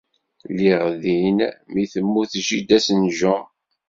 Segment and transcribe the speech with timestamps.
[0.51, 1.39] Lliɣ din
[1.71, 3.49] mi temmut jida-s n Jaume.